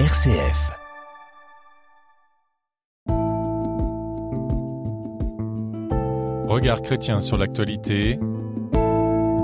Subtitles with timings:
[0.00, 0.72] RCF.
[6.48, 8.18] Regard chrétien sur l'actualité.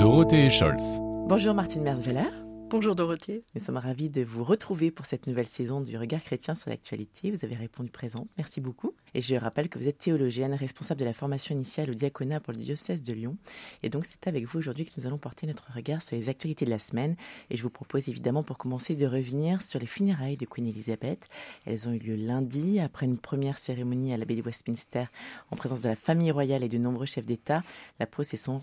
[0.00, 0.98] Dorothée Scholz.
[1.28, 2.28] Bonjour Martine Merzveller.
[2.70, 3.44] Bonjour Dorothée.
[3.54, 7.30] Nous sommes ravis de vous retrouver pour cette nouvelle saison du Regard chrétien sur l'actualité.
[7.30, 8.26] Vous avez répondu présente.
[8.36, 8.96] Merci beaucoup.
[9.14, 12.52] Et je rappelle que vous êtes théologienne, responsable de la formation initiale au diaconat pour
[12.52, 13.36] le diocèse de Lyon.
[13.82, 16.64] Et donc c'est avec vous aujourd'hui que nous allons porter notre regard sur les actualités
[16.64, 17.16] de la semaine.
[17.50, 21.28] Et je vous propose évidemment pour commencer de revenir sur les funérailles de Queen Elizabeth.
[21.66, 25.04] Elles ont eu lieu lundi après une première cérémonie à l'abbaye de Westminster
[25.50, 27.62] en présence de la famille royale et de nombreux chefs d'État.
[27.98, 28.62] La procession,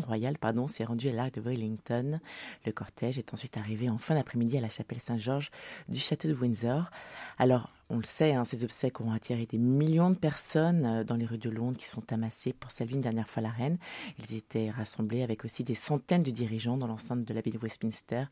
[0.00, 2.20] royale pardon, s'est rendue à l'arc de Wellington.
[2.66, 5.50] Le cortège est ensuite arrivé en fin d'après-midi à la chapelle Saint-Georges
[5.88, 6.90] du château de Windsor.
[7.38, 11.16] Alors, on le sait, hein, ces obsèques auront attiré des millions de personnes euh, dans
[11.16, 13.76] les rues de Londres qui sont amassées pour saluer une dernière fois la reine.
[14.18, 18.24] Ils étaient rassemblés avec aussi des centaines de dirigeants dans l'enceinte de l'abbaye de Westminster.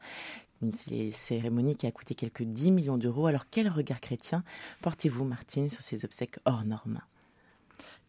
[0.63, 0.73] Une
[1.13, 3.27] cérémonie qui a coûté quelques 10 millions d'euros.
[3.27, 4.45] Alors, quel regard chrétien
[4.81, 7.01] portez-vous, Martine, sur ces obsèques hors normes?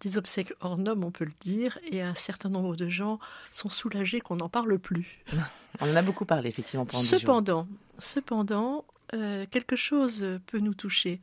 [0.02, 3.19] Des obsèques hors normes, on peut le dire, et un certain nombre de gens
[3.52, 5.23] sont soulagés qu'on n'en parle plus.
[5.81, 11.22] On en a beaucoup parlé, effectivement, pendant cependant, Cependant, euh, quelque chose peut nous toucher.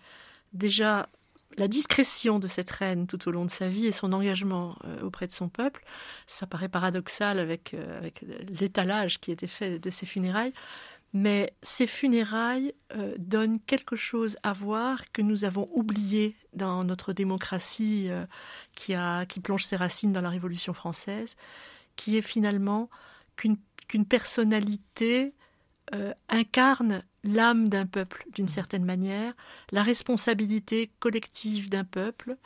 [0.52, 1.08] Déjà,
[1.56, 5.02] la discrétion de cette reine tout au long de sa vie et son engagement euh,
[5.02, 5.84] auprès de son peuple,
[6.26, 8.08] ça paraît paradoxal avec, euh,
[8.60, 10.52] l'étalage qui était fait de ses funérailles,
[11.12, 12.72] mais ces funérailles
[13.18, 18.08] donnent quelque chose à voir que nous avons oublié dans notre démocratie
[18.76, 21.34] qui plonge ses racines dans la Révolution française,
[21.96, 22.90] qui est finalement
[23.34, 25.34] qu'une personnalité
[26.28, 29.34] incarne l'âme d'un peuple, d'une certaine manière,
[29.72, 32.36] la responsabilité collective d'un peuple,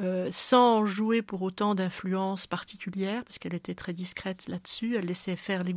[0.00, 5.36] euh, sans jouer pour autant d'influence particulière, parce qu'elle était très discrète là-dessus, elle laissait
[5.36, 5.74] faire les,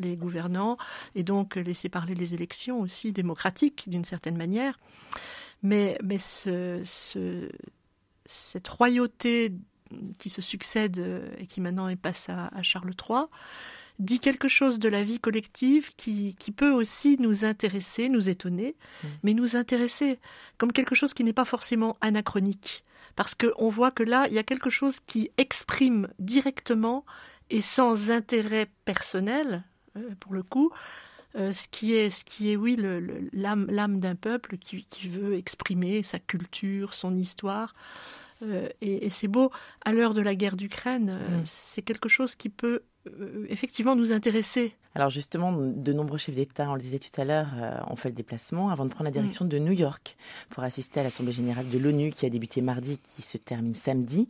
[0.00, 0.76] les, gouvernants,
[1.14, 4.78] et donc laissait parler les élections aussi démocratiques d'une certaine manière.
[5.62, 6.82] Mais, mais ce,
[8.24, 9.52] cette royauté
[10.18, 10.98] qui se succède
[11.38, 13.26] et qui maintenant est passée à Charles III,
[14.00, 18.74] dit quelque chose de la vie collective qui, peut aussi nous intéresser, nous étonner,
[19.04, 19.06] mm.
[19.22, 20.18] mais nous intéresser
[20.58, 22.84] comme quelque chose qui n'est pas forcément anachronique.
[23.14, 27.04] Parce qu'on voit que là, il y a quelque chose qui exprime directement
[27.50, 29.64] et sans intérêt personnel,
[29.96, 30.70] euh, pour le coup,
[31.36, 32.76] euh, ce qui est, ce qui est oui,
[33.32, 37.74] l'âme d'un peuple qui, veut exprimer sa culture, son histoire.
[38.42, 39.50] Euh, et, c'est beau,
[39.84, 41.42] à l'heure de la guerre d'Ukraine, mm.
[41.44, 46.68] c'est quelque chose qui peut euh, effectivement nous intéresser alors justement, de nombreux chefs d'État,
[46.68, 49.12] on le disait tout à l'heure, euh, ont fait le déplacement avant de prendre la
[49.12, 50.16] direction de New York
[50.48, 54.28] pour assister à l'Assemblée générale de l'ONU qui a débuté mardi, qui se termine samedi.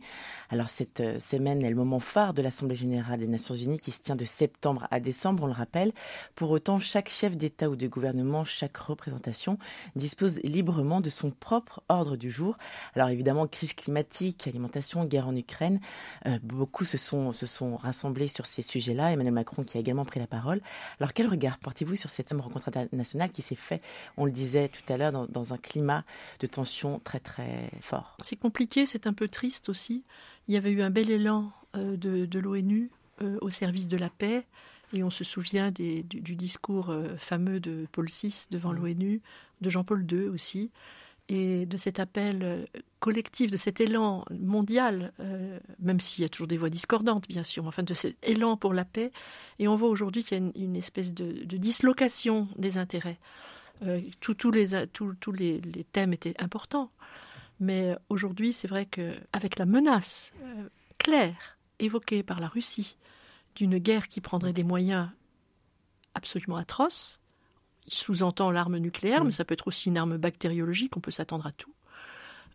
[0.51, 3.89] Alors cette euh, semaine est le moment phare de l'Assemblée générale des Nations unies qui
[3.89, 5.93] se tient de septembre à décembre, on le rappelle.
[6.35, 9.57] Pour autant, chaque chef d'État ou de gouvernement, chaque représentation
[9.95, 12.55] dispose librement de son propre ordre du jour.
[12.93, 15.79] Alors évidemment, crise climatique, alimentation, guerre en Ukraine,
[16.27, 19.11] euh, beaucoup se sont, se sont rassemblés sur ces sujets-là.
[19.11, 20.61] Emmanuel Macron qui a également pris la parole
[20.99, 23.81] alors quel regard portez-vous sur cette rencontre internationale qui s'est faite,
[24.17, 26.03] on le disait tout à l'heure, dans, un climat
[26.39, 28.17] de tension très très fort?
[28.21, 30.03] C'est compliqué, c'est un peu triste aussi.
[30.47, 32.89] Il y avait eu un bel élan euh, de, l'ONU
[33.21, 34.45] euh, au service de la paix.
[34.93, 38.75] Et on se souvient du, discours euh, fameux de Paul VI devant mmh.
[38.75, 39.21] l'ONU,
[39.61, 40.69] de Jean-Paul II aussi
[41.29, 42.65] et de cet appel euh,
[42.99, 47.43] collectif, de cet élan mondial, euh, même s'il y a toujours des voix discordantes, bien
[47.43, 49.11] sûr, enfin de cet élan pour la paix.
[49.59, 53.19] Et on voit aujourd'hui qu'il y a une, espèce de, dislocation des intérêts.
[53.83, 56.91] Euh, tous les, les, thèmes étaient importants,
[57.59, 60.33] mais aujourd'hui, c'est vrai qu'avec la menace
[60.97, 62.97] claire évoquée par la Russie
[63.55, 65.09] d'une guerre qui prendrait des moyens
[66.13, 67.20] absolument atroces,
[67.87, 71.51] sous-entend l'arme nucléaire, mais ça peut être aussi une arme bactériologique, on peut s'attendre à
[71.51, 71.73] tout.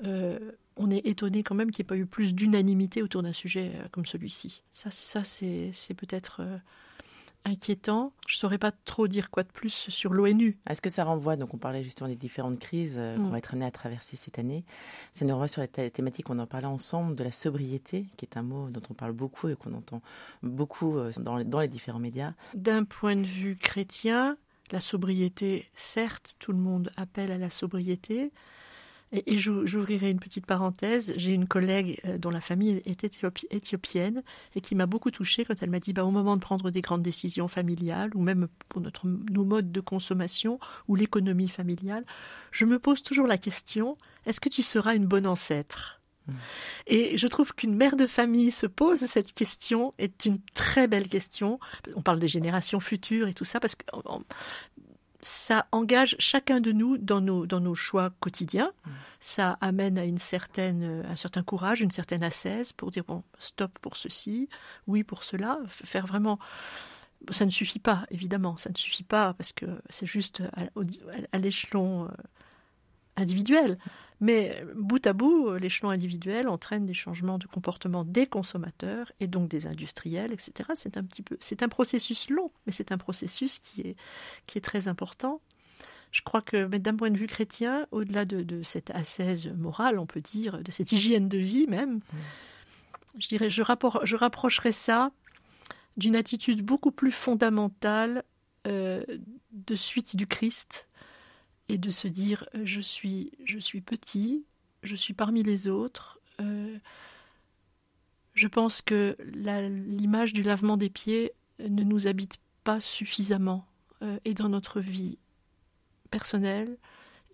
[0.04, 0.38] Euh,
[0.76, 3.72] on est étonné quand même qu'il n'y ait pas eu plus d'unanimité autour d'un sujet
[3.75, 4.62] euh, comme celui-ci.
[4.72, 6.59] Ça, ça c'est, peut-être euh,
[7.47, 8.12] inquiétant.
[8.26, 10.59] Je ne saurais pas trop dire quoi de plus sur l'ONU.
[10.69, 13.30] Est-ce que ça renvoie, donc on parlait justement des différentes crises qu'on mm.
[13.30, 14.65] va être amené à traverser cette année,
[15.15, 18.36] ça nous renvoie sur la thématique, on en parlait ensemble, de la sobriété, qui est
[18.36, 20.03] un mot dont on parle beaucoup et qu'on entend
[20.42, 22.34] beaucoup dans dans les différents médias.
[22.54, 24.36] D'un point de vue chrétien,
[24.72, 28.33] la sobriété, certes, tout le monde appelle à la sobriété.
[29.13, 31.15] Et, j'ouvrirai une petite parenthèse.
[31.16, 33.04] J'ai une collègue euh, dont la famille est
[33.51, 34.22] éthiopienne
[34.57, 36.80] et qui m'a beaucoup touchée quand elle m'a dit bah, au moment de prendre des
[36.80, 40.59] grandes décisions familiales ou même pour nos modes de consommation
[40.89, 42.04] ou l'économie familiale,
[42.51, 43.97] je me pose toujours la question
[44.27, 46.01] est-ce que tu seras une bonne ancêtre?
[46.86, 51.08] Et je trouve qu'une mère de famille se pose cette question est une très belle
[51.08, 51.58] question.
[51.94, 53.84] On parle des générations futures et tout ça parce que
[55.20, 58.70] ça engage chacun de nous dans nos, dans nos choix quotidiens.
[58.84, 58.90] Mmh.
[59.20, 63.76] Ça amène à une certaine, un certain courage, une certaine assaise pour dire bon, stop
[63.80, 64.48] pour ceci,
[64.86, 65.58] oui pour cela.
[65.68, 66.38] Faire vraiment.
[67.30, 70.42] Ça ne suffit pas, évidemment, ça ne suffit pas parce que c'est juste
[71.32, 72.08] à, l'échelon euh,
[73.16, 73.78] individuel.
[74.21, 79.48] Mais bout à bout, l'échelon individuel entraîne des changements de comportement des consommateurs et donc
[79.48, 80.71] des industriels, etc.
[80.74, 83.97] C'est un petit peu, c'est un processus long, mais c'est un processus qui est,
[84.47, 85.41] qui est très important.
[86.13, 90.22] Je crois que, d'un point de vue chrétien, au-delà de, cette assaise morale, on peut
[90.22, 92.01] dire, de cette hygiène de vie même,
[93.19, 93.62] je dirais, je,
[94.04, 95.10] je rapprocherais ça
[95.98, 98.24] d'une attitude beaucoup plus fondamentale
[98.66, 99.04] euh,
[99.53, 100.89] de suite du Christ
[101.68, 104.45] et de se dire euh, je suis, je suis petit,
[104.83, 106.21] je suis parmi les autres.
[106.41, 106.78] Euh,
[108.34, 113.66] je pense que l'image du lavement des pieds ne nous habite pas suffisamment
[114.03, 115.18] euh, et dans notre vie
[116.10, 116.77] personnelle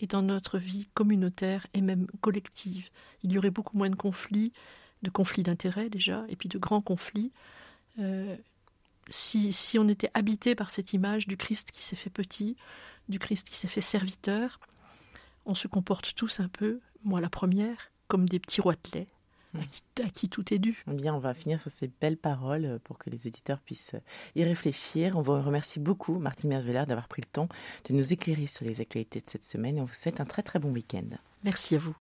[0.01, 2.89] et dans notre vie communautaire et même collective.
[3.23, 4.53] Il y aurait beaucoup moins de conflits,
[5.03, 7.33] de conflits d'intérêts déjà, et puis de grands conflits.
[9.09, 12.57] si, si on était habité par cette image du Christ qui s'est fait petit,
[13.09, 14.61] du Christ qui s'est fait serviteur,
[15.47, 19.09] on se comporte tous un peu, moi la première, comme des petits roitelets.
[19.55, 19.67] À hmm.
[19.67, 20.83] qui, à qui, tout est dû.
[20.87, 23.95] Bien, on va finir sur ces belles paroles pour que les auditeurs puissent
[24.35, 25.17] y réfléchir.
[25.17, 27.49] On vous remercie beaucoup, Martine Mersveller, d'avoir pris le temps
[27.85, 30.43] de nous éclairer sur les actualités de cette semaine et on vous souhaite un très
[30.43, 31.05] très bon week-end.
[31.45, 31.95] Merci à vous.